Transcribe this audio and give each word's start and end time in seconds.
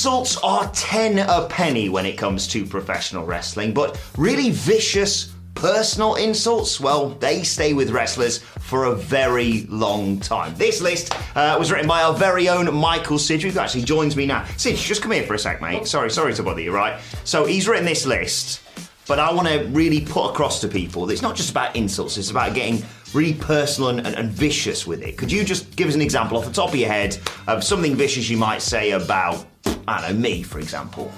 Insults 0.00 0.38
are 0.38 0.66
10 0.72 1.18
a 1.18 1.46
penny 1.50 1.90
when 1.90 2.06
it 2.06 2.16
comes 2.16 2.48
to 2.48 2.64
professional 2.64 3.26
wrestling, 3.26 3.74
but 3.74 4.00
really 4.16 4.48
vicious 4.48 5.34
personal 5.54 6.14
insults, 6.14 6.80
well, 6.80 7.10
they 7.10 7.42
stay 7.42 7.74
with 7.74 7.90
wrestlers 7.90 8.38
for 8.38 8.84
a 8.84 8.94
very 8.94 9.66
long 9.68 10.18
time. 10.18 10.54
This 10.54 10.80
list 10.80 11.14
uh, 11.36 11.54
was 11.58 11.70
written 11.70 11.86
by 11.86 12.02
our 12.02 12.14
very 12.14 12.48
own 12.48 12.74
Michael 12.74 13.18
Sidge, 13.18 13.42
who 13.42 13.60
actually 13.60 13.82
joins 13.82 14.16
me 14.16 14.24
now. 14.24 14.46
Sidge, 14.56 14.78
just 14.78 15.02
come 15.02 15.12
here 15.12 15.24
for 15.24 15.34
a 15.34 15.38
sec, 15.38 15.60
mate. 15.60 15.86
Sorry, 15.86 16.10
sorry 16.10 16.32
to 16.32 16.42
bother 16.42 16.62
you, 16.62 16.72
right? 16.74 16.98
So 17.24 17.44
he's 17.44 17.68
written 17.68 17.84
this 17.84 18.06
list, 18.06 18.62
but 19.06 19.18
I 19.18 19.30
want 19.30 19.48
to 19.48 19.66
really 19.66 20.00
put 20.00 20.30
across 20.30 20.62
to 20.62 20.68
people 20.68 21.04
that 21.04 21.12
it's 21.12 21.20
not 21.20 21.36
just 21.36 21.50
about 21.50 21.76
insults, 21.76 22.16
it's 22.16 22.30
about 22.30 22.54
getting 22.54 22.82
really 23.12 23.34
personal 23.34 23.90
and, 23.90 24.06
and, 24.06 24.16
and 24.16 24.30
vicious 24.30 24.86
with 24.86 25.02
it. 25.02 25.18
Could 25.18 25.30
you 25.30 25.44
just 25.44 25.76
give 25.76 25.88
us 25.88 25.94
an 25.94 26.00
example 26.00 26.38
off 26.38 26.46
the 26.46 26.52
top 26.52 26.70
of 26.70 26.76
your 26.76 26.88
head 26.88 27.18
of 27.46 27.62
something 27.62 27.94
vicious 27.94 28.30
you 28.30 28.38
might 28.38 28.62
say 28.62 28.92
about, 28.92 29.44
I 29.90 30.00
don't 30.02 30.14
know, 30.14 30.20
me, 30.20 30.44
for 30.44 30.60
example? 30.60 31.10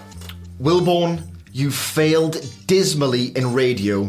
Wilborn, 0.59 1.23
you 1.53 1.71
failed 1.71 2.37
dismally 2.65 3.37
in 3.37 3.53
radio 3.53 4.09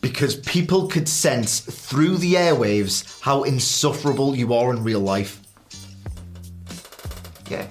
because 0.00 0.34
people 0.34 0.88
could 0.88 1.08
sense 1.08 1.60
through 1.60 2.16
the 2.16 2.34
airwaves 2.34 3.20
how 3.20 3.44
insufferable 3.44 4.34
you 4.34 4.52
are 4.52 4.72
in 4.72 4.82
real 4.82 4.98
life. 4.98 5.40
Yeah. 7.48 7.68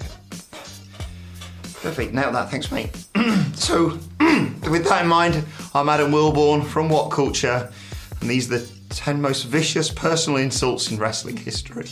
Perfect. 1.82 2.14
Nailed 2.14 2.34
that. 2.34 2.50
Thanks, 2.50 2.72
mate. 2.72 2.96
so, 3.54 3.98
with 4.70 4.88
that 4.88 5.02
in 5.02 5.08
mind, 5.08 5.44
I'm 5.74 5.90
Adam 5.90 6.10
Wilborn 6.10 6.66
from 6.66 6.88
What 6.88 7.10
Culture, 7.10 7.70
and 8.22 8.30
these 8.30 8.50
are 8.50 8.60
the 8.60 8.68
10 8.88 9.20
most 9.20 9.42
vicious 9.42 9.90
personal 9.90 10.38
insults 10.38 10.90
in 10.90 10.96
wrestling 10.96 11.36
history. 11.36 11.90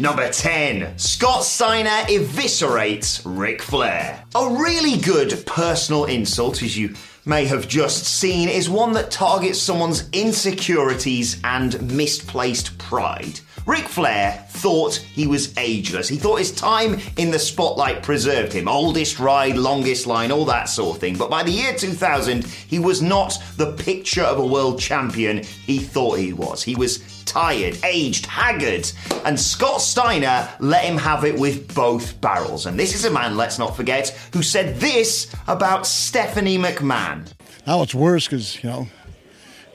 Number 0.00 0.30
10. 0.30 0.96
Scott 0.96 1.42
Steiner 1.42 2.06
eviscerates 2.08 3.20
Ric 3.24 3.60
Flair. 3.60 4.22
A 4.36 4.48
really 4.48 4.96
good 4.96 5.44
personal 5.44 6.04
insult, 6.04 6.62
as 6.62 6.78
you 6.78 6.94
may 7.24 7.46
have 7.46 7.66
just 7.66 8.04
seen, 8.04 8.48
is 8.48 8.70
one 8.70 8.92
that 8.92 9.10
targets 9.10 9.60
someone's 9.60 10.08
insecurities 10.10 11.40
and 11.42 11.82
misplaced 11.92 12.78
pride. 12.78 13.40
Ric 13.66 13.88
Flair 13.88 14.46
thought 14.58 14.96
he 14.96 15.26
was 15.26 15.56
ageless. 15.56 16.08
He 16.08 16.16
thought 16.16 16.38
his 16.38 16.52
time 16.52 17.00
in 17.16 17.30
the 17.30 17.38
spotlight 17.38 18.02
preserved 18.02 18.52
him. 18.52 18.68
Oldest 18.68 19.18
ride, 19.18 19.56
longest 19.56 20.06
line, 20.06 20.32
all 20.32 20.44
that 20.46 20.68
sort 20.68 20.96
of 20.96 21.00
thing. 21.00 21.16
But 21.16 21.30
by 21.30 21.42
the 21.42 21.50
year 21.50 21.74
2000, 21.74 22.44
he 22.44 22.78
was 22.78 23.00
not 23.00 23.38
the 23.56 23.72
picture 23.72 24.22
of 24.22 24.38
a 24.38 24.46
world 24.46 24.80
champion 24.80 25.42
he 25.42 25.78
thought 25.78 26.18
he 26.18 26.32
was. 26.32 26.62
He 26.62 26.74
was 26.74 27.24
tired, 27.24 27.78
aged, 27.84 28.26
haggard. 28.26 28.90
And 29.24 29.38
Scott 29.38 29.80
Steiner 29.80 30.48
let 30.60 30.84
him 30.84 30.96
have 30.96 31.24
it 31.24 31.38
with 31.38 31.74
both 31.74 32.20
barrels. 32.20 32.66
And 32.66 32.78
this 32.78 32.94
is 32.94 33.04
a 33.04 33.10
man, 33.10 33.36
let's 33.36 33.58
not 33.58 33.76
forget, 33.76 34.08
who 34.32 34.42
said 34.42 34.80
this 34.80 35.32
about 35.46 35.86
Stephanie 35.86 36.58
McMahon. 36.58 37.32
Now 37.66 37.82
it's 37.82 37.94
worse 37.94 38.26
because, 38.26 38.62
you 38.62 38.70
know, 38.70 38.86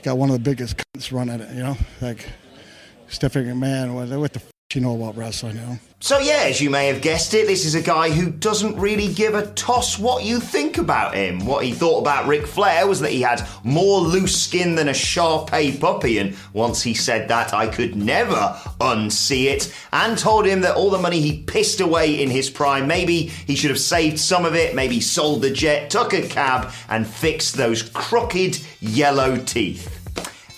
got 0.01 0.17
one 0.17 0.29
of 0.29 0.33
the 0.33 0.49
biggest 0.49 0.77
cunts 0.77 1.11
running 1.11 1.39
it, 1.39 1.55
you 1.55 1.63
know? 1.63 1.77
Like, 2.01 2.27
Stephanie 3.07 3.51
McMahon, 3.51 3.93
what, 4.19 4.33
the 4.33 4.41
you 4.75 4.81
know 4.81 4.95
about 4.95 5.17
wrestling, 5.17 5.55
know? 5.55 5.79
So, 5.99 6.19
yeah, 6.19 6.43
as 6.47 6.59
you 6.59 6.69
may 6.69 6.87
have 6.87 7.01
guessed 7.01 7.33
it, 7.33 7.47
this 7.47 7.63
is 7.63 7.75
a 7.75 7.81
guy 7.81 8.09
who 8.09 8.29
doesn't 8.29 8.77
really 8.77 9.13
give 9.13 9.35
a 9.35 9.47
toss 9.53 9.97
what 9.97 10.25
you 10.25 10.41
think 10.41 10.77
about 10.77 11.15
him. 11.15 11.45
What 11.45 11.63
he 11.63 11.71
thought 11.71 12.01
about 12.01 12.27
Ric 12.27 12.45
Flair 12.45 12.85
was 12.85 12.99
that 12.99 13.11
he 13.11 13.21
had 13.21 13.47
more 13.63 14.01
loose 14.01 14.43
skin 14.43 14.75
than 14.75 14.89
a 14.89 14.93
Shar 14.93 15.45
Pei 15.45 15.77
puppy, 15.77 16.17
and 16.17 16.35
once 16.51 16.83
he 16.83 16.93
said 16.93 17.29
that, 17.29 17.53
I 17.53 17.67
could 17.67 17.95
never 17.95 18.59
unsee 18.81 19.45
it, 19.45 19.73
and 19.93 20.17
told 20.17 20.45
him 20.45 20.59
that 20.61 20.75
all 20.75 20.89
the 20.89 20.97
money 20.97 21.21
he 21.21 21.43
pissed 21.43 21.79
away 21.79 22.21
in 22.21 22.29
his 22.29 22.49
prime, 22.49 22.85
maybe 22.85 23.27
he 23.27 23.55
should 23.55 23.71
have 23.71 23.79
saved 23.79 24.19
some 24.19 24.43
of 24.43 24.55
it, 24.55 24.75
maybe 24.75 24.99
sold 24.99 25.41
the 25.41 25.51
jet, 25.51 25.89
took 25.89 26.11
a 26.11 26.27
cab, 26.27 26.73
and 26.89 27.07
fixed 27.07 27.55
those 27.55 27.81
crooked 27.81 28.59
yellow 28.81 29.37
teeth. 29.37 30.02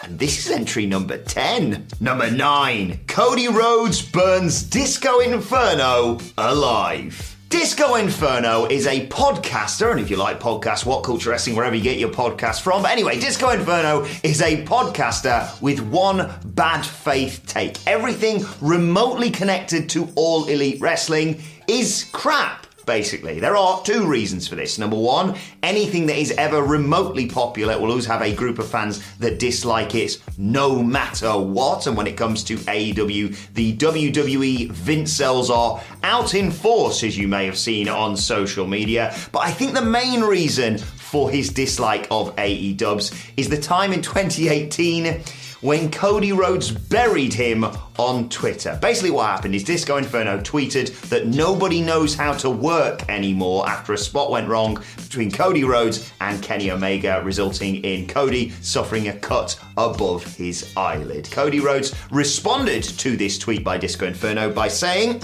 And 0.05 0.19
this 0.19 0.37
is 0.45 0.51
entry 0.51 0.85
number 0.85 1.17
10. 1.17 1.87
Number 1.99 2.29
9. 2.29 2.99
Cody 3.07 3.47
Rhodes 3.47 4.03
burns 4.03 4.61
Disco 4.61 5.17
Inferno 5.17 6.19
alive. 6.37 7.35
Disco 7.49 7.95
Inferno 7.95 8.67
is 8.67 8.85
a 8.85 9.07
podcaster, 9.07 9.89
and 9.89 9.99
if 9.99 10.11
you 10.11 10.17
like 10.17 10.39
podcasts, 10.39 10.85
What 10.85 11.03
Culture 11.03 11.31
Wrestling, 11.31 11.55
wherever 11.55 11.75
you 11.75 11.81
get 11.81 11.97
your 11.97 12.09
podcast 12.09 12.61
from. 12.61 12.83
But 12.83 12.91
anyway, 12.91 13.19
Disco 13.19 13.49
Inferno 13.49 14.05
is 14.21 14.43
a 14.43 14.63
podcaster 14.65 15.59
with 15.59 15.79
one 15.79 16.31
bad 16.53 16.85
faith 16.85 17.41
take. 17.47 17.75
Everything 17.87 18.45
remotely 18.61 19.31
connected 19.31 19.89
to 19.89 20.07
All 20.13 20.45
Elite 20.45 20.79
Wrestling 20.79 21.41
is 21.67 22.07
crap 22.11 22.67
basically. 22.85 23.39
There 23.39 23.55
are 23.55 23.81
two 23.83 24.07
reasons 24.07 24.47
for 24.47 24.55
this. 24.55 24.77
Number 24.77 24.97
one, 24.97 25.35
anything 25.63 26.05
that 26.07 26.17
is 26.17 26.31
ever 26.31 26.61
remotely 26.61 27.27
popular 27.27 27.77
will 27.79 27.89
always 27.89 28.05
have 28.05 28.21
a 28.21 28.33
group 28.33 28.59
of 28.59 28.67
fans 28.67 29.01
that 29.17 29.39
dislike 29.39 29.95
it 29.95 30.21
no 30.37 30.81
matter 30.81 31.37
what. 31.37 31.87
And 31.87 31.97
when 31.97 32.07
it 32.07 32.17
comes 32.17 32.43
to 32.45 32.57
AEW, 32.57 33.53
the 33.53 33.75
WWE 33.77 34.71
Vincells 34.71 35.49
are 35.49 35.81
out 36.03 36.33
in 36.33 36.51
force, 36.51 37.03
as 37.03 37.17
you 37.17 37.27
may 37.27 37.45
have 37.45 37.57
seen 37.57 37.87
on 37.87 38.15
social 38.17 38.67
media. 38.67 39.15
But 39.31 39.39
I 39.39 39.51
think 39.51 39.73
the 39.73 39.81
main 39.81 40.21
reason 40.21 40.77
for 40.77 41.29
his 41.29 41.49
dislike 41.49 42.07
of 42.11 42.35
AEW 42.35 43.31
is 43.37 43.49
the 43.49 43.57
time 43.57 43.93
in 43.93 44.01
2018 44.01 45.21
when 45.65 45.89
Cody 45.89 46.31
Rhodes 46.31 46.69
buried 46.69 47.33
him 47.33 47.65
on 47.97 48.29
Twitter. 48.29 48.77
Basically, 48.83 49.09
what 49.09 49.25
happened 49.25 49.55
is 49.55 49.63
Disco 49.63 49.97
Inferno 49.97 50.39
tweeted 50.41 50.91
that 51.09 51.25
nobody 51.25 51.81
knows 51.81 52.13
how 52.13 52.33
to 52.33 52.51
work 52.51 53.09
anymore 53.09 53.67
after 53.67 53.93
a 53.93 53.97
spot 53.97 54.29
went 54.29 54.47
wrong 54.47 54.83
between 54.97 55.31
Cody 55.31 55.63
Rhodes 55.63 56.11
and 56.21 56.41
Kenny 56.43 56.69
Omega, 56.69 57.19
resulting 57.23 57.77
in 57.83 58.05
Cody 58.07 58.51
suffering 58.61 59.07
a 59.07 59.13
cut 59.13 59.59
above 59.77 60.23
his 60.35 60.71
eyelid. 60.77 61.31
Cody 61.31 61.59
Rhodes 61.59 61.95
responded 62.11 62.83
to 62.83 63.17
this 63.17 63.39
tweet 63.39 63.63
by 63.63 63.77
Disco 63.79 64.05
Inferno 64.05 64.51
by 64.51 64.67
saying, 64.67 65.21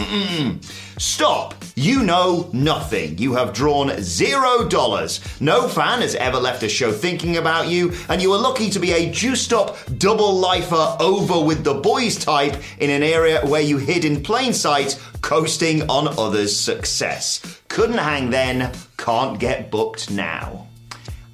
Stop! 0.97 1.55
You 1.75 2.03
know 2.03 2.49
nothing. 2.53 3.17
You 3.17 3.33
have 3.33 3.53
drawn 3.53 4.01
zero 4.01 4.67
dollars. 4.67 5.19
No 5.39 5.67
fan 5.67 6.01
has 6.01 6.15
ever 6.15 6.37
left 6.37 6.63
a 6.63 6.69
show 6.69 6.91
thinking 6.91 7.37
about 7.37 7.67
you, 7.67 7.93
and 8.09 8.21
you 8.21 8.31
are 8.33 8.39
lucky 8.39 8.69
to 8.69 8.79
be 8.79 8.91
a 8.91 9.11
juiced 9.11 9.53
up 9.53 9.77
double 9.97 10.30
lifer 10.31 10.97
over 10.99 11.43
with 11.43 11.63
the 11.63 11.73
boys 11.73 12.15
type 12.15 12.55
in 12.79 12.89
an 12.89 13.03
area 13.03 13.45
where 13.45 13.61
you 13.61 13.77
hid 13.77 14.05
in 14.05 14.23
plain 14.23 14.53
sight, 14.53 14.99
coasting 15.21 15.89
on 15.89 16.07
others' 16.19 16.55
success. 16.55 17.61
Couldn't 17.67 17.97
hang 17.97 18.29
then, 18.29 18.71
can't 18.97 19.39
get 19.39 19.71
booked 19.71 20.09
now. 20.11 20.67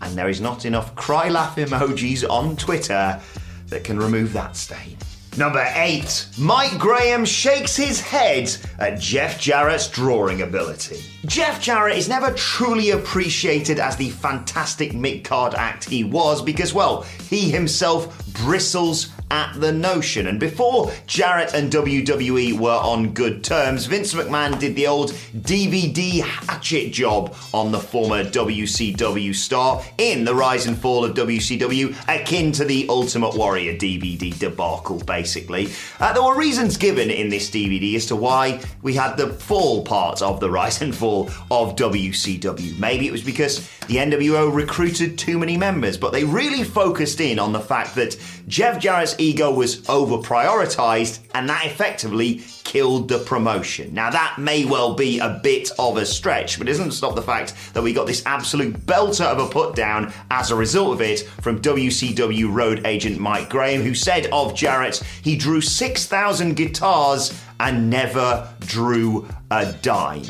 And 0.01 0.17
there 0.17 0.29
is 0.29 0.41
not 0.41 0.65
enough 0.65 0.95
cry 0.95 1.29
laugh 1.29 1.55
emojis 1.55 2.27
on 2.29 2.55
Twitter 2.55 3.19
that 3.67 3.83
can 3.83 3.97
remove 3.97 4.33
that 4.33 4.55
stain. 4.55 4.97
Number 5.37 5.71
8. 5.75 6.29
Mike 6.39 6.79
Graham 6.79 7.23
shakes 7.23 7.75
his 7.75 8.01
head 8.01 8.55
at 8.79 8.99
Jeff 8.99 9.39
Jarrett's 9.39 9.87
drawing 9.87 10.41
ability. 10.41 11.03
Jeff 11.27 11.61
Jarrett 11.61 11.95
is 11.95 12.09
never 12.09 12.31
truly 12.31 12.89
appreciated 12.89 13.77
as 13.79 13.95
the 13.95 14.09
fantastic 14.09 14.93
mid-card 14.95 15.53
act 15.53 15.83
he 15.85 16.03
was 16.03 16.41
because, 16.41 16.73
well, 16.73 17.03
he 17.29 17.51
himself 17.51 18.25
bristles 18.33 19.09
at 19.31 19.59
the 19.59 19.71
notion. 19.71 20.27
And 20.27 20.39
before 20.39 20.91
Jarrett 21.05 21.53
and 21.53 21.71
WWE 21.71 22.57
were 22.57 22.69
on 22.71 23.13
good 23.13 23.43
terms, 23.43 23.85
Vince 23.85 24.13
McMahon 24.13 24.59
did 24.59 24.75
the 24.75 24.87
old 24.87 25.11
DVD 25.35 26.21
hatchet 26.21 26.91
job 26.91 27.35
on 27.53 27.71
the 27.71 27.79
former 27.79 28.23
WCW 28.23 29.35
star 29.35 29.83
in 29.97 30.23
the 30.23 30.33
rise 30.33 30.65
and 30.65 30.77
fall 30.77 31.03
of 31.03 31.15
WCW, 31.15 31.95
akin 32.07 32.51
to 32.53 32.65
the 32.65 32.85
Ultimate 32.89 33.35
Warrior 33.35 33.73
DVD 33.73 34.37
debacle, 34.37 34.99
basically. 34.99 35.69
Uh, 35.99 36.13
there 36.13 36.23
were 36.23 36.35
reasons 36.35 36.77
given 36.77 37.09
in 37.09 37.29
this 37.29 37.49
DVD 37.49 37.95
as 37.95 38.05
to 38.05 38.15
why 38.15 38.61
we 38.81 38.93
had 38.93 39.15
the 39.15 39.27
fall 39.27 39.83
part 39.83 40.21
of 40.21 40.39
the 40.39 40.49
rise 40.49 40.81
and 40.81 40.95
fall 40.95 41.29
of 41.51 41.75
WCW. 41.75 42.77
Maybe 42.79 43.07
it 43.07 43.11
was 43.11 43.23
because 43.23 43.67
the 43.87 43.95
NWO 43.95 44.53
recruited 44.53 45.17
too 45.17 45.37
many 45.37 45.57
members, 45.57 45.97
but 45.97 46.11
they 46.11 46.23
really 46.23 46.63
focused 46.63 47.19
in 47.19 47.39
on 47.39 47.53
the 47.53 47.59
fact 47.59 47.95
that 47.95 48.17
Jeff 48.47 48.79
Jarrett's 48.79 49.16
ego 49.19 49.51
was 49.51 49.87
over 49.89 50.17
prioritized 50.17 51.19
and 51.33 51.49
that 51.49 51.65
effectively 51.65 52.41
killed 52.63 53.07
the 53.07 53.19
promotion. 53.19 53.93
Now, 53.93 54.09
that 54.09 54.37
may 54.37 54.65
well 54.65 54.93
be 54.93 55.19
a 55.19 55.39
bit 55.41 55.71
of 55.79 55.97
a 55.97 56.05
stretch, 56.05 56.57
but 56.57 56.67
it 56.67 56.71
doesn't 56.71 56.91
stop 56.91 57.15
the 57.15 57.21
fact 57.21 57.53
that 57.73 57.81
we 57.81 57.93
got 57.93 58.07
this 58.07 58.23
absolute 58.25 58.85
belter 58.85 59.25
of 59.25 59.39
a 59.39 59.47
put 59.47 59.75
down 59.75 60.13
as 60.31 60.51
a 60.51 60.55
result 60.55 60.93
of 60.93 61.01
it 61.01 61.21
from 61.41 61.61
WCW 61.61 62.53
road 62.53 62.85
agent 62.85 63.19
Mike 63.19 63.49
Graham, 63.49 63.81
who 63.81 63.93
said 63.95 64.27
of 64.33 64.53
Jarrett, 64.53 65.01
he 65.21 65.35
drew 65.35 65.61
6,000 65.61 66.55
guitars 66.55 67.33
and 67.59 67.89
never 67.89 68.53
drew 68.61 69.27
a 69.49 69.71
dime. 69.81 70.25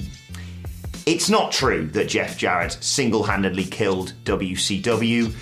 It's 1.07 1.29
not 1.29 1.53
true 1.53 1.87
that 1.93 2.09
Jeff 2.09 2.37
Jarrett 2.37 2.77
single 2.81 3.23
handedly 3.23 3.63
killed 3.63 4.13
WCW. 4.25 5.33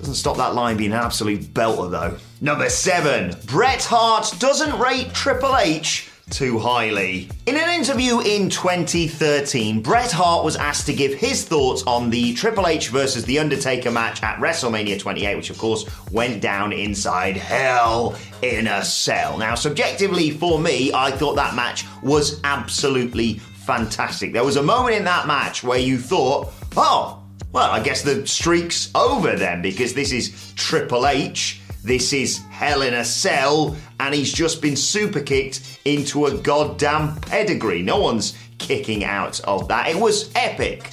Doesn't 0.00 0.14
stop 0.14 0.38
that 0.38 0.54
line 0.54 0.78
being 0.78 0.92
an 0.92 0.98
absolute 0.98 1.42
belter, 1.52 1.90
though. 1.90 2.16
Number 2.40 2.70
seven, 2.70 3.36
Bret 3.44 3.84
Hart 3.84 4.32
doesn't 4.38 4.78
rate 4.78 5.12
Triple 5.12 5.56
H 5.58 6.10
too 6.30 6.58
highly. 6.58 7.28
In 7.44 7.56
an 7.56 7.68
interview 7.68 8.20
in 8.20 8.48
2013, 8.48 9.82
Bret 9.82 10.10
Hart 10.10 10.42
was 10.42 10.56
asked 10.56 10.86
to 10.86 10.94
give 10.94 11.12
his 11.12 11.44
thoughts 11.44 11.82
on 11.82 12.08
the 12.08 12.32
Triple 12.32 12.66
H 12.66 12.88
versus 12.88 13.24
The 13.26 13.38
Undertaker 13.38 13.90
match 13.90 14.22
at 14.22 14.38
WrestleMania 14.38 14.98
28, 14.98 15.36
which 15.36 15.50
of 15.50 15.58
course 15.58 15.84
went 16.10 16.40
down 16.40 16.72
inside 16.72 17.36
Hell 17.36 18.16
in 18.42 18.68
a 18.68 18.82
Cell. 18.82 19.36
Now, 19.36 19.54
subjectively 19.54 20.30
for 20.30 20.58
me, 20.58 20.92
I 20.94 21.10
thought 21.10 21.34
that 21.34 21.54
match 21.54 21.84
was 22.02 22.40
absolutely 22.44 23.34
fantastic. 23.34 24.32
There 24.32 24.44
was 24.44 24.56
a 24.56 24.62
moment 24.62 24.96
in 24.96 25.04
that 25.04 25.26
match 25.26 25.62
where 25.62 25.78
you 25.78 25.98
thought, 25.98 26.52
oh, 26.76 27.19
well, 27.52 27.70
I 27.70 27.82
guess 27.82 28.02
the 28.02 28.26
streak's 28.26 28.90
over 28.94 29.34
then 29.34 29.60
because 29.62 29.92
this 29.92 30.12
is 30.12 30.52
Triple 30.54 31.06
H, 31.06 31.60
this 31.82 32.12
is 32.12 32.38
Hell 32.50 32.82
in 32.82 32.94
a 32.94 33.04
Cell, 33.04 33.76
and 33.98 34.14
he's 34.14 34.32
just 34.32 34.62
been 34.62 34.76
super 34.76 35.20
kicked 35.20 35.80
into 35.84 36.26
a 36.26 36.36
goddamn 36.38 37.16
pedigree. 37.20 37.82
No 37.82 38.00
one's 38.00 38.36
kicking 38.58 39.04
out 39.04 39.40
of 39.40 39.66
that. 39.68 39.88
It 39.88 39.96
was 39.96 40.30
epic. 40.34 40.90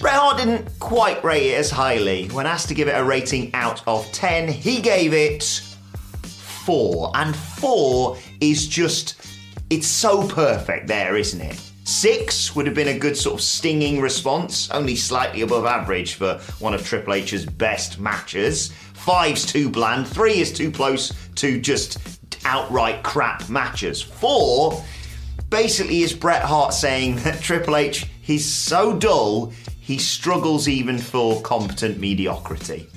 Bret 0.00 0.14
Hart 0.14 0.38
didn't 0.38 0.78
quite 0.78 1.22
rate 1.22 1.48
it 1.48 1.58
as 1.58 1.70
highly. 1.70 2.28
When 2.28 2.46
asked 2.46 2.68
to 2.68 2.74
give 2.74 2.88
it 2.88 2.92
a 2.92 3.04
rating 3.04 3.54
out 3.54 3.86
of 3.86 4.10
10, 4.12 4.48
he 4.48 4.80
gave 4.80 5.12
it 5.12 5.42
4. 6.64 7.12
And 7.14 7.36
4 7.36 8.16
is 8.40 8.66
just, 8.66 9.26
it's 9.70 9.86
so 9.86 10.26
perfect 10.26 10.86
there, 10.86 11.16
isn't 11.16 11.40
it? 11.40 11.71
Six 11.92 12.56
would 12.56 12.64
have 12.66 12.74
been 12.74 12.88
a 12.88 12.98
good 12.98 13.18
sort 13.18 13.34
of 13.34 13.42
stinging 13.42 14.00
response, 14.00 14.70
only 14.70 14.96
slightly 14.96 15.42
above 15.42 15.66
average 15.66 16.14
for 16.14 16.40
one 16.58 16.72
of 16.72 16.84
Triple 16.84 17.12
H's 17.12 17.44
best 17.44 18.00
matches. 18.00 18.72
Five's 18.94 19.44
too 19.44 19.68
bland. 19.68 20.08
Three 20.08 20.38
is 20.40 20.52
too 20.52 20.72
close 20.72 21.12
to 21.36 21.60
just 21.60 21.98
outright 22.46 23.02
crap 23.02 23.48
matches. 23.50 24.00
Four 24.00 24.82
basically 25.50 26.02
is 26.02 26.14
Bret 26.14 26.42
Hart 26.42 26.72
saying 26.72 27.16
that 27.16 27.42
Triple 27.42 27.76
H 27.76 28.06
he's 28.22 28.50
so 28.50 28.96
dull 28.96 29.52
he 29.78 29.98
struggles 29.98 30.68
even 30.68 30.98
for 30.98 31.42
competent 31.42 32.00
mediocrity. 32.00 32.88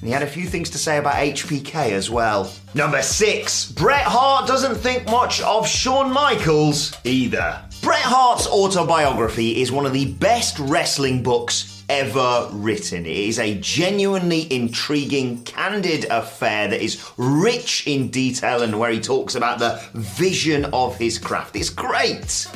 And 0.00 0.08
he 0.08 0.10
had 0.10 0.24
a 0.24 0.26
few 0.26 0.46
things 0.46 0.68
to 0.70 0.78
say 0.78 0.98
about 0.98 1.14
HBK 1.14 1.92
as 1.92 2.10
well. 2.10 2.52
Number 2.74 3.02
six, 3.02 3.70
Bret 3.70 4.02
Hart 4.04 4.48
doesn't 4.48 4.74
think 4.74 5.06
much 5.06 5.40
of 5.42 5.68
Shawn 5.68 6.12
Michaels 6.12 6.96
either. 7.04 7.62
Bret 7.82 8.02
Hart's 8.02 8.46
autobiography 8.46 9.62
is 9.62 9.72
one 9.72 9.86
of 9.86 9.94
the 9.94 10.12
best 10.14 10.58
wrestling 10.58 11.22
books 11.22 11.82
ever 11.88 12.48
written. 12.52 13.06
It 13.06 13.16
is 13.16 13.38
a 13.38 13.58
genuinely 13.58 14.52
intriguing, 14.52 15.42
candid 15.44 16.04
affair 16.10 16.68
that 16.68 16.82
is 16.82 17.02
rich 17.16 17.86
in 17.86 18.08
detail 18.08 18.62
and 18.62 18.78
where 18.78 18.90
he 18.90 19.00
talks 19.00 19.34
about 19.34 19.60
the 19.60 19.82
vision 19.94 20.66
of 20.66 20.98
his 20.98 21.18
craft. 21.18 21.56
It's 21.56 21.70
great. 21.70 22.46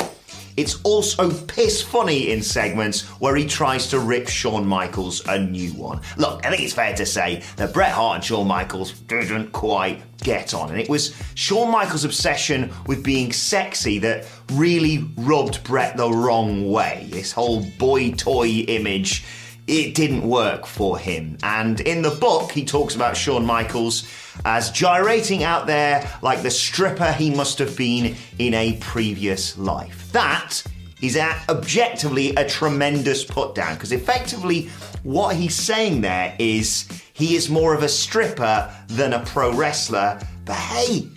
It's 0.57 0.81
also 0.83 1.33
piss 1.33 1.83
funny 1.83 2.31
in 2.31 2.43
segments 2.43 3.03
where 3.21 3.35
he 3.35 3.47
tries 3.47 3.89
to 3.89 3.99
rip 3.99 4.29
Shawn 4.29 4.65
Michaels 4.65 5.27
a 5.27 5.39
new 5.39 5.73
one. 5.73 6.01
Look, 6.17 6.47
I 6.47 6.51
think 6.51 6.63
it's 6.63 6.75
fair 6.75 6.95
to 6.95 7.05
say 7.05 7.43
that 7.57 7.73
Bret 7.73 7.91
Hart 7.91 8.17
and 8.17 8.25
Shawn 8.25 8.47
Michaels 8.47 8.93
didn't 8.93 9.51
quite 9.51 10.03
get 10.19 10.55
on, 10.55 10.71
and 10.71 10.81
it 10.81 10.89
was 10.89 11.15
Shawn 11.35 11.73
Michaels' 11.73 12.05
obsession 12.05 12.73
with 12.87 13.03
being 13.03 13.33
sexy 13.33 13.99
that 13.99 14.27
really 14.53 15.11
rubbed 15.17 15.65
Bret 15.65 15.97
the 15.97 16.11
wrong 16.11 16.71
way. 16.71 17.09
This 17.11 17.33
whole 17.33 17.65
boy 17.79 18.13
toy 18.13 18.47
image 18.47 19.25
it 19.67 19.95
didn't 19.95 20.23
work 20.23 20.67
for 20.67 20.99
him. 20.99 21.39
And 21.43 21.81
in 21.81 22.03
the 22.03 22.11
book, 22.11 22.53
he 22.53 22.65
talks 22.65 22.95
about 22.95 23.17
Shawn 23.17 23.47
Michaels 23.47 24.07
as 24.45 24.71
gyrating 24.71 25.43
out 25.43 25.67
there 25.67 26.11
like 26.23 26.43
the 26.43 26.51
stripper 26.51 27.13
he 27.13 27.31
must 27.31 27.59
have 27.59 27.77
been 27.77 28.17
in 28.39 28.55
a 28.55 28.77
previous 28.81 29.57
life. 29.57 30.11
That 30.13 30.63
is 31.01 31.17
objectively 31.49 32.35
a 32.37 32.49
tremendous 32.49 33.25
put 33.25 33.55
down 33.55 33.75
because 33.75 33.93
effectively 33.93 34.71
what 35.03 35.37
he's 35.37 35.55
saying 35.55 36.01
there 36.01 36.35
is 36.39 36.89
he 37.13 37.37
is 37.37 37.49
more 37.51 37.75
of 37.75 37.83
a 37.83 37.89
stripper 37.89 38.75
than 38.89 39.13
a 39.13 39.25
pro 39.25 39.55
wrestler. 39.55 40.21
But 40.45 40.57
hey, 40.57 41.09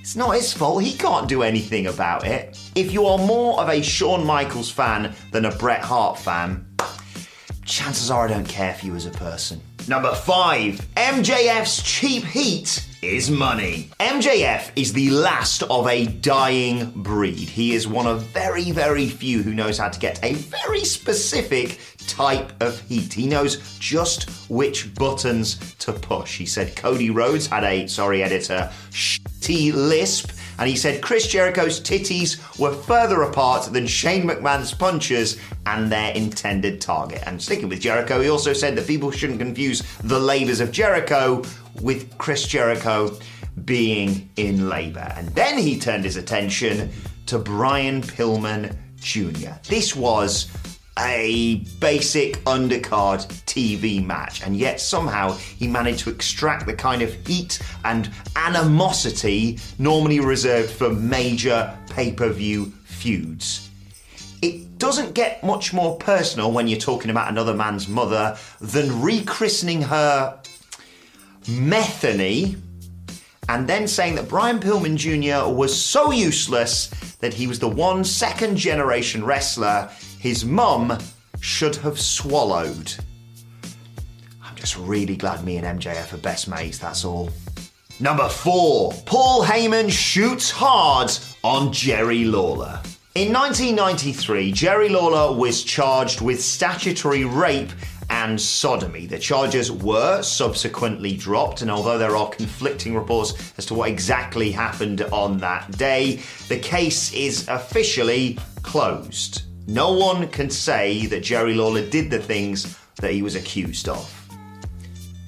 it's 0.00 0.16
not 0.16 0.34
his 0.34 0.52
fault. 0.52 0.82
He 0.82 0.94
can't 0.96 1.28
do 1.28 1.42
anything 1.42 1.86
about 1.86 2.26
it. 2.26 2.58
If 2.74 2.92
you 2.92 3.06
are 3.06 3.18
more 3.18 3.60
of 3.60 3.68
a 3.68 3.82
Shawn 3.82 4.26
Michaels 4.26 4.70
fan 4.70 5.14
than 5.30 5.44
a 5.44 5.54
Bret 5.56 5.80
Hart 5.80 6.18
fan, 6.18 6.66
chances 7.72 8.10
are 8.10 8.26
I 8.26 8.28
don't 8.28 8.46
care 8.46 8.74
for 8.74 8.84
you 8.84 8.94
as 8.94 9.06
a 9.06 9.10
person. 9.10 9.60
Number 9.88 10.14
five, 10.14 10.86
MJF's 10.94 11.82
cheap 11.82 12.22
heat 12.24 12.86
is 13.00 13.30
money. 13.30 13.88
MJF 13.98 14.70
is 14.76 14.92
the 14.92 15.08
last 15.10 15.62
of 15.64 15.88
a 15.88 16.04
dying 16.06 16.92
breed. 16.94 17.48
He 17.48 17.74
is 17.74 17.88
one 17.88 18.06
of 18.06 18.24
very, 18.24 18.70
very 18.72 19.08
few 19.08 19.42
who 19.42 19.54
knows 19.54 19.78
how 19.78 19.88
to 19.88 19.98
get 19.98 20.22
a 20.22 20.34
very 20.34 20.84
specific 20.84 21.78
type 22.06 22.52
of 22.62 22.78
heat. 22.82 23.12
He 23.12 23.26
knows 23.26 23.56
just 23.78 24.30
which 24.50 24.94
buttons 24.94 25.74
to 25.76 25.94
push. 25.94 26.36
He 26.36 26.46
said 26.46 26.76
Cody 26.76 27.08
Rhodes 27.08 27.46
had 27.46 27.64
a, 27.64 27.86
sorry 27.88 28.22
editor, 28.22 28.70
shitty 28.90 29.72
lisp 29.72 30.30
and 30.62 30.70
he 30.70 30.76
said 30.76 31.02
Chris 31.02 31.26
Jericho's 31.26 31.80
titties 31.80 32.38
were 32.56 32.72
further 32.72 33.22
apart 33.22 33.72
than 33.72 33.84
Shane 33.84 34.28
McMahon's 34.28 34.72
punches 34.72 35.36
and 35.66 35.90
their 35.90 36.14
intended 36.14 36.80
target. 36.80 37.20
And 37.26 37.42
sticking 37.42 37.68
with 37.68 37.80
Jericho, 37.80 38.20
he 38.20 38.28
also 38.28 38.52
said 38.52 38.76
that 38.76 38.86
people 38.86 39.10
shouldn't 39.10 39.40
confuse 39.40 39.82
the 40.04 40.20
labours 40.20 40.60
of 40.60 40.70
Jericho 40.70 41.42
with 41.80 42.16
Chris 42.16 42.46
Jericho 42.46 43.18
being 43.64 44.30
in 44.36 44.68
labour. 44.68 45.12
And 45.16 45.30
then 45.30 45.58
he 45.58 45.80
turned 45.80 46.04
his 46.04 46.14
attention 46.14 46.92
to 47.26 47.40
Brian 47.40 48.00
Pillman 48.00 48.76
Jr. 49.00 49.54
This 49.68 49.96
was 49.96 50.46
a 50.98 51.56
basic 51.80 52.36
undercard 52.44 53.26
TV 53.46 54.04
match, 54.04 54.42
and 54.42 54.56
yet 54.56 54.80
somehow 54.80 55.32
he 55.32 55.66
managed 55.66 56.00
to 56.00 56.10
extract 56.10 56.66
the 56.66 56.74
kind 56.74 57.02
of 57.02 57.14
heat 57.26 57.60
and 57.84 58.10
animosity 58.36 59.58
normally 59.78 60.20
reserved 60.20 60.70
for 60.70 60.90
major 60.90 61.76
pay 61.90 62.12
per 62.12 62.28
view 62.28 62.66
feuds. 62.84 63.70
It 64.42 64.78
doesn't 64.78 65.14
get 65.14 65.42
much 65.44 65.72
more 65.72 65.96
personal 65.98 66.50
when 66.50 66.66
you're 66.68 66.80
talking 66.80 67.10
about 67.10 67.30
another 67.30 67.54
man's 67.54 67.88
mother 67.88 68.36
than 68.60 68.88
rechristening 68.88 69.82
her 69.82 70.40
Methany 71.48 72.56
and 73.48 73.68
then 73.68 73.88
saying 73.88 74.14
that 74.14 74.28
Brian 74.28 74.60
Pillman 74.60 74.96
Jr. 74.96 75.52
was 75.52 75.78
so 75.78 76.12
useless 76.12 76.86
that 77.16 77.34
he 77.34 77.46
was 77.46 77.58
the 77.58 77.68
one 77.68 78.04
second 78.04 78.56
generation 78.56 79.24
wrestler 79.24 79.90
his 80.22 80.44
mum 80.44 80.96
should 81.40 81.74
have 81.74 82.00
swallowed. 82.00 82.94
I'm 84.40 84.54
just 84.54 84.78
really 84.78 85.16
glad 85.16 85.44
me 85.44 85.56
and 85.56 85.80
MJF 85.80 86.12
are 86.12 86.18
best 86.18 86.46
mates, 86.46 86.78
that's 86.78 87.04
all. 87.04 87.28
Number 87.98 88.28
four, 88.28 88.92
Paul 89.04 89.44
Heyman 89.44 89.90
shoots 89.90 90.48
hard 90.48 91.10
on 91.42 91.72
Jerry 91.72 92.22
Lawler. 92.22 92.80
In 93.16 93.32
1993, 93.32 94.52
Jerry 94.52 94.90
Lawler 94.90 95.36
was 95.36 95.64
charged 95.64 96.20
with 96.20 96.40
statutory 96.40 97.24
rape 97.24 97.72
and 98.08 98.40
sodomy. 98.40 99.06
The 99.06 99.18
charges 99.18 99.72
were 99.72 100.22
subsequently 100.22 101.16
dropped, 101.16 101.62
and 101.62 101.70
although 101.70 101.98
there 101.98 102.16
are 102.16 102.30
conflicting 102.30 102.94
reports 102.94 103.52
as 103.58 103.66
to 103.66 103.74
what 103.74 103.88
exactly 103.88 104.52
happened 104.52 105.02
on 105.10 105.38
that 105.38 105.76
day, 105.76 106.20
the 106.46 106.60
case 106.60 107.12
is 107.12 107.48
officially 107.48 108.38
closed. 108.62 109.42
No 109.68 109.92
one 109.92 110.28
can 110.28 110.50
say 110.50 111.06
that 111.06 111.22
Jerry 111.22 111.54
Lawler 111.54 111.86
did 111.88 112.10
the 112.10 112.18
things 112.18 112.76
that 112.96 113.12
he 113.12 113.22
was 113.22 113.36
accused 113.36 113.88
of. 113.88 114.18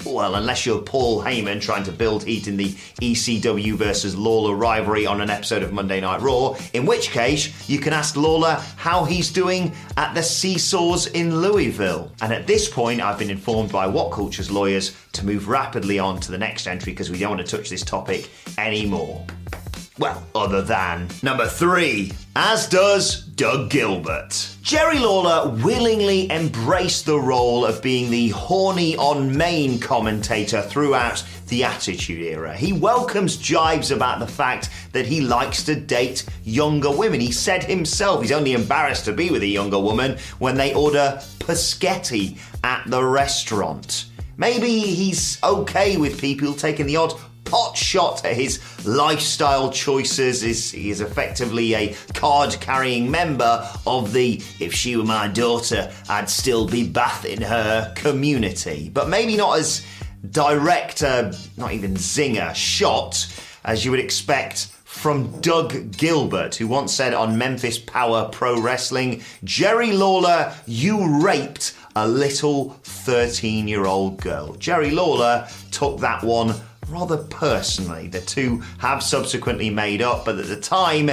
Well, 0.04 0.34
unless 0.34 0.66
you're 0.66 0.82
Paul 0.82 1.22
Heyman 1.22 1.62
trying 1.62 1.84
to 1.84 1.92
build 1.92 2.24
heat 2.24 2.46
in 2.46 2.58
the 2.58 2.70
ECW 3.00 3.72
versus 3.74 4.14
Lawler 4.14 4.54
rivalry 4.54 5.06
on 5.06 5.22
an 5.22 5.30
episode 5.30 5.62
of 5.62 5.72
Monday 5.72 6.00
Night 6.00 6.20
Raw, 6.20 6.56
in 6.74 6.84
which 6.84 7.10
case 7.10 7.68
you 7.70 7.78
can 7.78 7.94
ask 7.94 8.16
Lawler 8.16 8.62
how 8.76 9.04
he's 9.04 9.32
doing 9.32 9.72
at 9.96 10.12
the 10.14 10.22
Seesaws 10.22 11.06
in 11.06 11.40
Louisville. 11.40 12.12
And 12.20 12.34
at 12.34 12.46
this 12.46 12.68
point, 12.68 13.00
I've 13.00 13.18
been 13.18 13.30
informed 13.30 13.72
by 13.72 13.86
What 13.86 14.12
Culture's 14.12 14.50
lawyers 14.50 14.94
to 15.12 15.24
move 15.24 15.48
rapidly 15.48 15.98
on 15.98 16.20
to 16.20 16.30
the 16.30 16.38
next 16.38 16.66
entry 16.66 16.92
because 16.92 17.10
we 17.10 17.18
don't 17.18 17.36
want 17.36 17.46
to 17.46 17.56
touch 17.56 17.70
this 17.70 17.82
topic 17.82 18.28
anymore. 18.58 19.24
Well, 19.96 20.26
other 20.34 20.60
than. 20.60 21.08
Number 21.22 21.46
three, 21.46 22.10
as 22.34 22.66
does 22.68 23.22
Doug 23.22 23.70
Gilbert. 23.70 24.48
Jerry 24.60 24.98
Lawler 24.98 25.50
willingly 25.64 26.28
embraced 26.32 27.06
the 27.06 27.20
role 27.20 27.64
of 27.64 27.80
being 27.80 28.10
the 28.10 28.30
horny 28.30 28.96
on 28.96 29.36
main 29.36 29.78
commentator 29.78 30.62
throughout 30.62 31.24
the 31.46 31.62
Attitude 31.62 32.22
Era. 32.22 32.56
He 32.56 32.72
welcomes 32.72 33.36
jibes 33.36 33.92
about 33.92 34.18
the 34.18 34.26
fact 34.26 34.70
that 34.90 35.06
he 35.06 35.20
likes 35.20 35.62
to 35.64 35.76
date 35.76 36.24
younger 36.42 36.90
women. 36.90 37.20
He 37.20 37.30
said 37.30 37.62
himself 37.62 38.22
he's 38.22 38.32
only 38.32 38.54
embarrassed 38.54 39.04
to 39.04 39.12
be 39.12 39.30
with 39.30 39.42
a 39.42 39.46
younger 39.46 39.78
woman 39.78 40.18
when 40.40 40.56
they 40.56 40.74
order 40.74 41.20
paschetti 41.38 42.36
at 42.64 42.82
the 42.88 43.04
restaurant. 43.04 44.06
Maybe 44.36 44.80
he's 44.80 45.40
okay 45.44 45.96
with 45.96 46.20
people 46.20 46.52
taking 46.54 46.86
the 46.86 46.96
odd 46.96 47.14
pot 47.54 47.76
shot 47.76 48.24
at 48.24 48.34
his 48.34 48.58
lifestyle 48.84 49.70
choices. 49.70 50.42
Is 50.42 50.72
he 50.72 50.90
is 50.90 51.00
effectively 51.00 51.72
a 51.74 51.94
card 52.12 52.56
carrying 52.60 53.08
member 53.08 53.64
of 53.86 54.12
the 54.12 54.42
if 54.58 54.74
she 54.74 54.96
were 54.96 55.04
my 55.04 55.28
daughter, 55.28 55.92
I'd 56.08 56.28
still 56.28 56.66
be 56.66 56.82
bathing 56.82 57.42
her 57.42 57.92
community. 57.94 58.90
But 58.92 59.08
maybe 59.08 59.36
not 59.36 59.60
as 59.60 59.86
direct, 60.32 61.02
not 61.56 61.70
even 61.70 61.94
zinger 61.94 62.52
shot 62.56 63.24
as 63.64 63.84
you 63.84 63.92
would 63.92 64.00
expect 64.00 64.66
from 64.84 65.40
Doug 65.40 65.96
Gilbert, 65.96 66.56
who 66.56 66.66
once 66.66 66.92
said 66.92 67.14
on 67.14 67.38
Memphis 67.38 67.78
Power 67.78 68.30
Pro 68.32 68.60
Wrestling, 68.60 69.22
Jerry 69.44 69.92
Lawler, 69.92 70.52
you 70.66 71.22
raped 71.22 71.76
a 71.94 72.08
little 72.08 72.70
13 72.82 73.68
year 73.68 73.86
old 73.86 74.20
girl. 74.20 74.54
Jerry 74.54 74.90
Lawler 74.90 75.46
took 75.70 76.00
that 76.00 76.24
one 76.24 76.54
rather 76.88 77.18
personally. 77.18 78.08
The 78.08 78.20
two 78.20 78.62
have 78.78 79.02
subsequently 79.02 79.70
made 79.70 80.02
up, 80.02 80.24
but 80.24 80.38
at 80.38 80.46
the 80.46 80.60
time, 80.60 81.10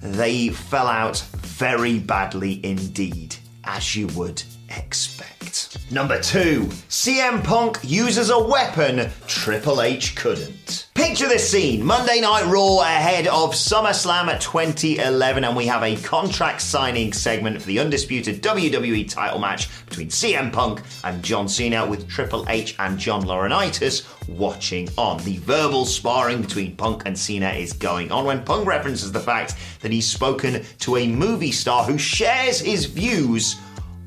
they 0.00 0.48
fell 0.48 0.86
out 0.86 1.18
very 1.36 1.98
badly 1.98 2.64
indeed, 2.64 3.36
as 3.64 3.94
you 3.94 4.08
would 4.08 4.42
expect. 4.76 5.78
Number 5.90 6.20
two, 6.20 6.62
CM 6.88 7.44
Punk 7.44 7.78
uses 7.82 8.30
a 8.30 8.38
weapon 8.38 9.10
Triple 9.26 9.82
H 9.82 10.16
couldn't. 10.16 10.88
Picture 10.94 11.28
this 11.28 11.50
scene 11.50 11.84
Monday 11.84 12.20
Night 12.20 12.46
Raw 12.46 12.80
ahead 12.80 13.26
of 13.26 13.52
SummerSlam 13.52 14.40
2011, 14.40 15.44
and 15.44 15.54
we 15.54 15.66
have 15.66 15.82
a 15.82 15.96
contract 15.96 16.62
signing 16.62 17.12
segment 17.12 17.60
for 17.60 17.66
the 17.66 17.78
undisputed 17.78 18.42
WWE 18.42 19.08
title 19.10 19.38
match 19.38 19.68
between 19.84 20.08
CM 20.08 20.50
Punk 20.52 20.80
and 21.04 21.22
John 21.22 21.48
Cena, 21.48 21.86
with 21.86 22.08
Triple 22.08 22.46
H 22.48 22.74
and 22.78 22.98
John 22.98 23.24
Laurinaitis 23.24 24.06
watching 24.28 24.88
on. 24.96 25.22
The 25.24 25.38
verbal 25.38 25.84
sparring 25.84 26.40
between 26.40 26.76
Punk 26.76 27.02
and 27.04 27.18
Cena 27.18 27.50
is 27.50 27.72
going 27.72 28.10
on 28.10 28.24
when 28.24 28.44
Punk 28.44 28.66
references 28.66 29.12
the 29.12 29.20
fact 29.20 29.56
that 29.80 29.92
he's 29.92 30.08
spoken 30.08 30.64
to 30.78 30.96
a 30.96 31.06
movie 31.06 31.52
star 31.52 31.84
who 31.84 31.98
shares 31.98 32.60
his 32.60 32.86
views 32.86 33.56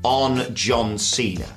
on 0.02 0.54
John 0.54 0.98
Cena. 0.98 1.48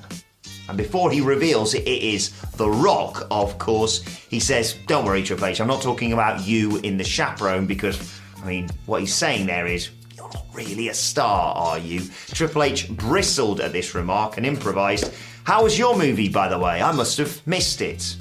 And 0.67 0.77
before 0.77 1.12
he 1.12 1.19
reveals 1.19 1.74
it, 1.74 1.81
it 1.88 2.03
is 2.03 2.29
The 2.58 2.69
Rock, 2.69 3.27
of 3.31 3.58
course, 3.58 4.03
he 4.03 4.39
says, 4.39 4.75
Don't 4.86 5.03
worry, 5.03 5.24
Triple 5.24 5.48
H, 5.48 5.60
I'm 5.60 5.67
not 5.67 5.81
talking 5.81 6.13
about 6.13 6.46
you 6.46 6.77
in 6.77 6.98
The 6.98 7.03
Chaperone 7.03 7.65
because, 7.65 8.13
I 8.41 8.46
mean, 8.46 8.69
what 8.86 9.01
he's 9.01 9.13
saying 9.13 9.48
there 9.48 9.65
is, 9.65 9.89
You're 10.15 10.29
not 10.29 10.46
really 10.53 10.89
a 10.89 10.93
star, 10.93 11.55
are 11.55 11.79
you? 11.79 12.01
Triple 12.27 12.63
H 12.63 12.88
bristled 12.89 13.62
at 13.62 13.72
this 13.72 13.96
remark 13.96 14.38
and 14.38 14.46
improvised, 14.46 15.12
How 15.43 15.63
was 15.63 15.79
your 15.79 15.98
movie, 15.98 16.29
by 16.29 16.48
the 16.48 16.60
way? 16.60 16.84
I 16.84 16.91
must 16.91 17.17
have 17.17 17.46
missed 17.48 17.81
it. 17.81 18.15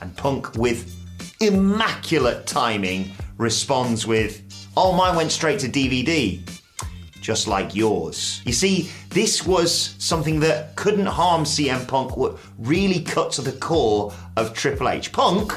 And 0.00 0.16
Punk, 0.16 0.56
with 0.56 0.96
immaculate 1.40 2.46
timing, 2.46 3.12
responds 3.36 4.06
with, 4.06 4.42
Oh, 4.74 4.92
mine 4.92 5.16
went 5.16 5.32
straight 5.32 5.58
to 5.60 5.68
DVD 5.68 6.40
just 7.20 7.46
like 7.46 7.74
yours. 7.74 8.42
You 8.44 8.52
see, 8.52 8.90
this 9.10 9.46
was 9.46 9.94
something 9.98 10.40
that 10.40 10.76
couldn't 10.76 11.06
harm 11.06 11.44
CM 11.44 11.86
Punk, 11.86 12.16
what 12.16 12.38
really 12.58 13.00
cut 13.00 13.32
to 13.32 13.42
the 13.42 13.52
core 13.52 14.12
of 14.36 14.54
Triple 14.54 14.88
H. 14.88 15.12
Punk 15.12 15.52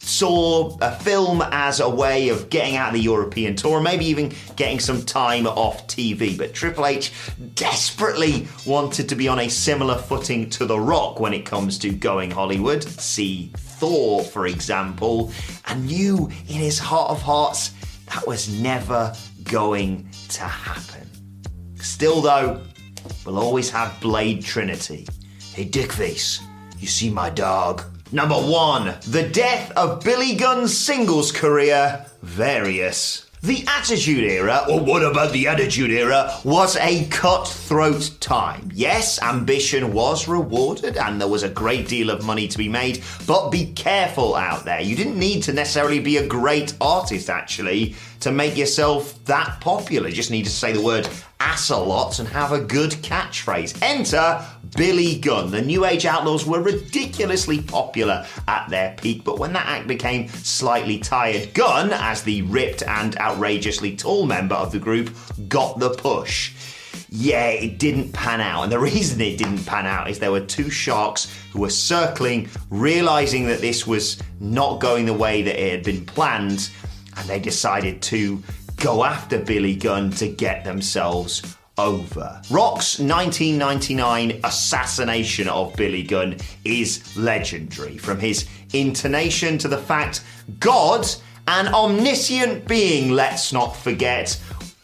saw 0.00 0.76
a 0.80 0.92
film 0.92 1.42
as 1.52 1.80
a 1.80 1.88
way 1.88 2.28
of 2.28 2.48
getting 2.48 2.76
out 2.76 2.88
of 2.88 2.94
the 2.94 3.00
European 3.00 3.54
tour, 3.54 3.80
maybe 3.80 4.06
even 4.06 4.32
getting 4.56 4.78
some 4.78 5.02
time 5.02 5.46
off 5.46 5.86
TV. 5.86 6.36
But 6.38 6.54
Triple 6.54 6.86
H 6.86 7.12
desperately 7.54 8.48
wanted 8.64 9.08
to 9.08 9.14
be 9.14 9.28
on 9.28 9.40
a 9.40 9.48
similar 9.48 9.96
footing 9.96 10.48
to 10.50 10.66
The 10.66 10.78
Rock 10.78 11.20
when 11.20 11.34
it 11.34 11.44
comes 11.44 11.78
to 11.80 11.90
going 11.90 12.30
Hollywood. 12.30 12.82
See 12.84 13.50
Thor, 13.56 14.24
for 14.24 14.46
example, 14.46 15.32
and 15.66 15.86
knew 15.86 16.26
in 16.48 16.56
his 16.56 16.78
heart 16.78 17.10
of 17.10 17.20
hearts 17.20 17.72
that 18.06 18.26
was 18.26 18.48
never 18.48 19.14
going 19.48 20.08
to 20.28 20.44
happen. 20.44 21.08
Still, 21.76 22.20
though, 22.20 22.60
we'll 23.24 23.38
always 23.38 23.70
have 23.70 24.00
Blade 24.00 24.44
Trinity. 24.44 25.06
Hey, 25.54 25.64
Dickface, 25.64 26.40
you 26.78 26.86
see 26.86 27.10
my 27.10 27.30
dog? 27.30 27.82
Number 28.12 28.36
one, 28.36 28.94
the 29.08 29.28
death 29.28 29.72
of 29.72 30.02
Billy 30.04 30.34
Gunn's 30.34 30.76
singles 30.76 31.32
career, 31.32 32.06
Various. 32.22 33.27
The 33.40 33.64
Attitude 33.68 34.24
Era, 34.24 34.64
or 34.68 34.80
what 34.80 35.04
about 35.04 35.30
the 35.30 35.46
Attitude 35.46 35.92
Era, 35.92 36.36
was 36.42 36.76
a 36.76 37.04
cutthroat 37.06 38.10
time. 38.18 38.68
Yes, 38.74 39.22
ambition 39.22 39.92
was 39.92 40.26
rewarded 40.26 40.96
and 40.96 41.20
there 41.20 41.28
was 41.28 41.44
a 41.44 41.48
great 41.48 41.86
deal 41.86 42.10
of 42.10 42.24
money 42.24 42.48
to 42.48 42.58
be 42.58 42.68
made, 42.68 43.00
but 43.28 43.50
be 43.50 43.72
careful 43.74 44.34
out 44.34 44.64
there. 44.64 44.80
You 44.80 44.96
didn't 44.96 45.20
need 45.20 45.44
to 45.44 45.52
necessarily 45.52 46.00
be 46.00 46.16
a 46.16 46.26
great 46.26 46.74
artist, 46.80 47.30
actually, 47.30 47.94
to 48.20 48.32
make 48.32 48.56
yourself 48.56 49.24
that 49.26 49.60
popular. 49.60 50.08
You 50.08 50.16
just 50.16 50.32
need 50.32 50.46
to 50.46 50.50
say 50.50 50.72
the 50.72 50.82
word 50.82 51.08
ass 51.40 51.70
a 51.70 51.76
lot 51.76 52.18
and 52.18 52.28
have 52.28 52.52
a 52.52 52.60
good 52.60 52.90
catchphrase. 52.90 53.78
Enter 53.82 54.44
Billy 54.76 55.18
Gunn. 55.18 55.50
The 55.50 55.62
New 55.62 55.84
Age 55.84 56.04
Outlaws 56.04 56.46
were 56.46 56.60
ridiculously 56.60 57.62
popular 57.62 58.26
at 58.46 58.68
their 58.68 58.94
peak, 59.00 59.24
but 59.24 59.38
when 59.38 59.52
that 59.52 59.66
act 59.66 59.86
became 59.86 60.28
slightly 60.28 60.98
tired, 60.98 61.54
Gunn, 61.54 61.92
as 61.92 62.22
the 62.22 62.42
ripped 62.42 62.82
and 62.82 63.16
outrageously 63.18 63.96
tall 63.96 64.26
member 64.26 64.54
of 64.54 64.72
the 64.72 64.78
group, 64.78 65.10
got 65.48 65.78
the 65.78 65.90
push. 65.90 66.54
Yeah, 67.10 67.48
it 67.48 67.78
didn't 67.78 68.12
pan 68.12 68.40
out. 68.40 68.64
And 68.64 68.72
the 68.72 68.78
reason 68.90 69.20
it 69.20 69.38
didn't 69.38 69.64
pan 69.64 69.86
out 69.86 70.10
is 70.10 70.18
there 70.18 70.32
were 70.32 70.40
two 70.40 70.70
sharks 70.70 71.32
who 71.52 71.60
were 71.60 71.70
circling, 71.70 72.48
realizing 72.70 73.46
that 73.46 73.60
this 73.60 73.86
was 73.86 74.20
not 74.40 74.80
going 74.80 75.06
the 75.06 75.14
way 75.14 75.42
that 75.42 75.60
it 75.60 75.72
had 75.72 75.84
been 75.84 76.04
planned, 76.04 76.70
and 77.16 77.28
they 77.28 77.40
decided 77.40 78.02
to 78.02 78.42
go 78.78 79.04
after 79.04 79.38
Billy 79.38 79.74
Gunn 79.74 80.10
to 80.12 80.28
get 80.28 80.64
themselves 80.64 81.56
over. 81.76 82.40
Rock's 82.50 82.98
1999 82.98 84.40
assassination 84.44 85.48
of 85.48 85.74
Billy 85.76 86.02
Gunn 86.02 86.36
is 86.64 87.16
legendary, 87.16 87.98
from 87.98 88.18
his 88.18 88.48
intonation 88.72 89.58
to 89.58 89.68
the 89.68 89.78
fact 89.78 90.24
God, 90.60 91.06
an 91.46 91.68
omniscient 91.68 92.66
being, 92.66 93.10
let's 93.10 93.52
not 93.52 93.76
forget, 93.76 94.40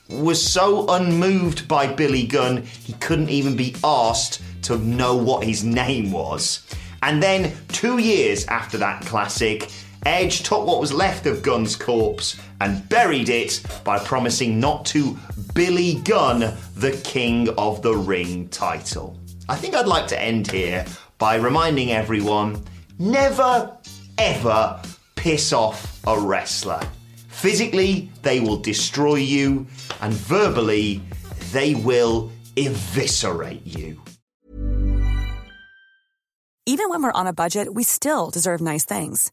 was 0.08 0.44
so 0.44 0.86
unmoved 0.88 1.66
by 1.66 1.86
Billy 1.86 2.26
Gunn 2.26 2.62
he 2.62 2.92
couldn't 2.94 3.30
even 3.30 3.56
be 3.56 3.74
asked 3.82 4.40
to 4.62 4.78
know 4.78 5.16
what 5.16 5.44
his 5.44 5.64
name 5.64 6.12
was. 6.12 6.64
And 7.02 7.22
then, 7.22 7.52
two 7.68 7.98
years 7.98 8.46
after 8.46 8.78
that 8.78 9.02
classic, 9.02 9.70
Edge 10.06 10.42
took 10.42 10.66
what 10.66 10.80
was 10.80 10.92
left 10.92 11.25
of 11.26 11.42
Gunn's 11.42 11.76
corpse 11.76 12.37
and 12.61 12.87
buried 12.90 13.30
it 13.30 13.62
by 13.84 13.99
promising 13.99 14.61
not 14.61 14.84
to 14.87 15.18
Billy 15.54 15.94
Gunn 16.04 16.54
the 16.76 16.92
King 17.04 17.49
of 17.56 17.80
the 17.80 17.94
Ring 17.94 18.49
title. 18.49 19.18
I 19.49 19.56
think 19.56 19.75
I'd 19.75 19.87
like 19.87 20.06
to 20.08 20.20
end 20.20 20.50
here 20.50 20.84
by 21.16 21.37
reminding 21.37 21.92
everyone 21.92 22.62
never, 22.99 23.75
ever 24.18 24.82
piss 25.16 25.52
off 25.54 26.00
a 26.06 26.18
wrestler. 26.18 26.80
Physically, 27.28 28.11
they 28.23 28.40
will 28.40 28.58
destroy 28.58 29.16
you, 29.16 29.66
and 30.00 30.12
verbally, 30.12 31.00
they 31.52 31.75
will 31.75 32.30
eviscerate 32.56 33.66
you. 33.66 34.02
Even 36.66 36.88
when 36.88 37.02
we're 37.02 37.12
on 37.12 37.26
a 37.26 37.32
budget, 37.32 37.75
we 37.75 37.82
still 37.82 38.30
deserve 38.30 38.61
nice 38.61 38.84
things. 38.84 39.32